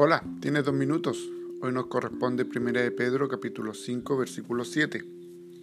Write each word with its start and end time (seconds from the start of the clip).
Hola, 0.00 0.22
tienes 0.38 0.64
dos 0.64 0.74
minutos. 0.74 1.28
Hoy 1.60 1.72
nos 1.72 1.88
corresponde 1.88 2.44
1 2.44 2.70
de 2.70 2.92
Pedro 2.92 3.26
capítulo 3.26 3.74
5 3.74 4.16
versículo 4.16 4.64
7, 4.64 5.04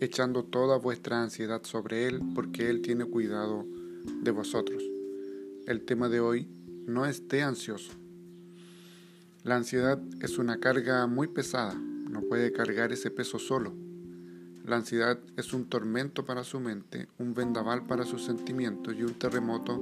echando 0.02 0.44
toda 0.44 0.78
vuestra 0.78 1.24
ansiedad 1.24 1.64
sobre 1.64 2.06
Él 2.06 2.22
porque 2.36 2.70
Él 2.70 2.82
tiene 2.82 3.06
cuidado 3.06 3.66
de 4.04 4.32
vosotros. 4.32 4.84
El 5.68 5.86
tema 5.86 6.10
de 6.10 6.20
hoy, 6.20 6.50
no 6.86 7.06
esté 7.06 7.44
ansioso. 7.44 7.94
La 9.44 9.56
ansiedad 9.56 10.02
es 10.20 10.38
una 10.38 10.60
carga 10.60 11.08
muy 11.08 11.28
pesada, 11.28 11.74
no 11.74 12.20
puede 12.20 12.52
cargar 12.52 12.92
ese 12.92 13.12
peso 13.12 13.40
solo. 13.40 13.74
La 14.66 14.76
ansiedad 14.76 15.18
es 15.38 15.54
un 15.54 15.70
tormento 15.70 16.26
para 16.26 16.44
su 16.44 16.60
mente, 16.60 17.08
un 17.20 17.34
vendaval 17.34 17.88
para 17.88 18.04
sus 18.04 18.26
sentimientos 18.26 18.96
y 19.00 19.04
un 19.04 19.14
terremoto 19.14 19.82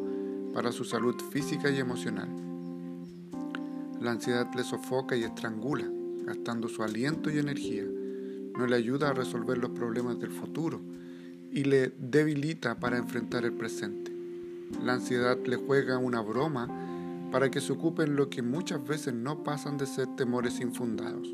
para 0.54 0.72
su 0.72 0.84
salud 0.84 1.16
física 1.32 1.72
y 1.72 1.80
emocional. 1.80 2.53
La 4.04 4.12
ansiedad 4.12 4.54
le 4.54 4.66
sofoca 4.66 5.16
y 5.16 5.24
estrangula, 5.24 5.90
gastando 6.26 6.68
su 6.68 6.84
aliento 6.84 7.30
y 7.30 7.40
energía. 7.40 7.86
No 7.86 8.68
le 8.68 8.76
ayuda 8.76 9.10
a 9.10 9.14
resolver 9.14 9.58
los 9.58 9.70
problemas 9.70 10.20
del 10.20 10.32
futuro 10.32 10.82
y 11.50 11.64
le 11.64 11.94
debilita 11.98 12.78
para 12.78 12.98
enfrentar 12.98 13.46
el 13.46 13.54
presente. 13.54 14.14
La 14.84 14.96
ansiedad 14.96 15.38
le 15.46 15.56
juega 15.56 16.00
una 16.00 16.20
broma 16.20 16.68
para 17.32 17.50
que 17.50 17.62
se 17.62 17.72
ocupe 17.72 18.04
en 18.04 18.18
lo 18.18 18.30
que 18.30 18.42
muchas 18.42 18.86
veces 18.86 19.14
no 19.14 19.42
pasan 19.42 19.78
de 19.78 19.86
ser 19.86 20.14
temores 20.18 20.60
infundados. 20.60 21.34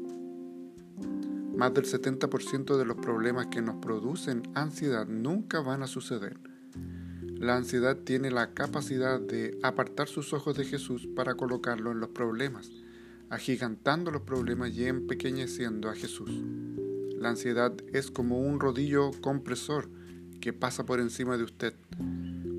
Más 1.55 1.73
del 1.73 1.85
70% 1.85 2.77
de 2.77 2.85
los 2.85 2.97
problemas 2.97 3.47
que 3.47 3.63
nos 3.63 3.77
producen 3.77 4.43
ansiedad 4.53 5.07
nunca 5.07 5.59
van 5.61 5.81
a 5.81 5.87
suceder. 5.87 6.39
La 7.39 7.55
ansiedad 7.55 7.95
tiene 7.95 8.31
la 8.31 8.53
capacidad 8.53 9.17
de 9.17 9.57
apartar 9.63 10.09
sus 10.09 10.33
ojos 10.33 10.57
de 10.57 10.65
Jesús 10.65 11.07
para 11.15 11.35
colocarlo 11.35 11.89
en 11.93 12.01
los 12.01 12.09
problemas, 12.09 12.69
agigantando 13.29 14.11
los 14.11 14.23
problemas 14.23 14.71
y 14.73 14.83
empequeñeciendo 14.83 15.89
a 15.89 15.95
Jesús. 15.95 16.29
La 17.17 17.29
ansiedad 17.29 17.71
es 17.93 18.11
como 18.11 18.41
un 18.41 18.59
rodillo 18.59 19.11
compresor 19.21 19.89
que 20.41 20.51
pasa 20.51 20.85
por 20.85 20.99
encima 20.99 21.37
de 21.37 21.45
usted. 21.45 21.75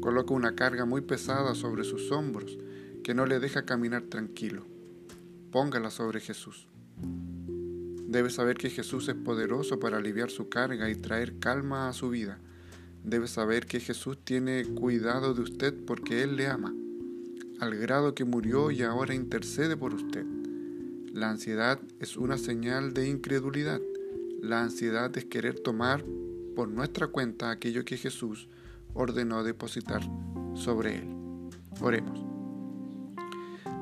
Coloca 0.00 0.32
una 0.32 0.54
carga 0.54 0.86
muy 0.86 1.02
pesada 1.02 1.54
sobre 1.54 1.84
sus 1.84 2.10
hombros 2.10 2.56
que 3.04 3.12
no 3.12 3.26
le 3.26 3.38
deja 3.38 3.66
caminar 3.66 4.04
tranquilo. 4.04 4.64
Póngala 5.52 5.91
sobre 5.91 6.20
Jesús. 6.20 6.69
Debe 8.08 8.30
saber 8.30 8.56
que 8.56 8.70
Jesús 8.70 9.10
es 9.10 9.14
poderoso 9.14 9.78
para 9.78 9.98
aliviar 9.98 10.30
su 10.30 10.48
carga 10.48 10.88
y 10.88 10.94
traer 10.94 11.38
calma 11.38 11.86
a 11.86 11.92
su 11.92 12.08
vida 12.08 12.41
debe 13.04 13.28
saber 13.28 13.66
que 13.66 13.80
Jesús 13.80 14.18
tiene 14.22 14.64
cuidado 14.64 15.34
de 15.34 15.42
usted 15.42 15.74
porque 15.86 16.22
Él 16.22 16.36
le 16.36 16.46
ama, 16.46 16.74
al 17.60 17.76
grado 17.76 18.14
que 18.14 18.24
murió 18.24 18.70
y 18.70 18.82
ahora 18.82 19.14
intercede 19.14 19.76
por 19.76 19.94
usted. 19.94 20.24
La 21.12 21.30
ansiedad 21.30 21.80
es 21.98 22.16
una 22.16 22.38
señal 22.38 22.94
de 22.94 23.08
incredulidad. 23.08 23.80
La 24.40 24.62
ansiedad 24.62 25.16
es 25.16 25.24
querer 25.24 25.58
tomar 25.58 26.04
por 26.54 26.68
nuestra 26.68 27.08
cuenta 27.08 27.50
aquello 27.50 27.84
que 27.84 27.96
Jesús 27.96 28.48
ordenó 28.94 29.42
depositar 29.42 30.02
sobre 30.54 30.98
Él. 30.98 31.08
Oremos. 31.80 32.20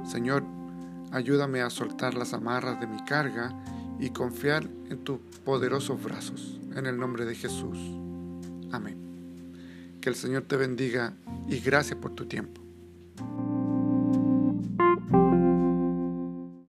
Señor, 0.04 0.44
ayúdame 1.12 1.60
a 1.60 1.70
soltar 1.70 2.14
las 2.14 2.32
amarras 2.32 2.80
de 2.80 2.86
mi 2.86 3.04
carga 3.04 3.52
y 4.00 4.10
confiar 4.10 4.68
en 4.88 5.04
tus 5.04 5.18
poderosos 5.44 6.02
brazos. 6.02 6.58
En 6.74 6.86
el 6.86 6.98
nombre 6.98 7.24
de 7.24 7.34
Jesús. 7.34 7.78
Amén. 8.72 9.07
Que 10.00 10.08
el 10.10 10.14
Señor 10.14 10.42
te 10.42 10.56
bendiga 10.56 11.14
y 11.48 11.60
gracias 11.60 11.98
por 11.98 12.14
tu 12.14 12.26
tiempo. 12.26 12.67